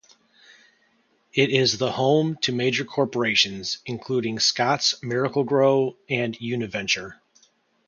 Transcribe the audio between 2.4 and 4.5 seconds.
to major corporations, including